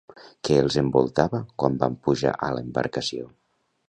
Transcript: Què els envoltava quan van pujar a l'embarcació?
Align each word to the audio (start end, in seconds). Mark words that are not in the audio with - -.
Què 0.47 0.55
els 0.61 0.77
envoltava 0.81 1.41
quan 1.63 1.77
van 1.83 1.97
pujar 2.07 2.31
a 2.47 2.49
l'embarcació? 2.57 3.29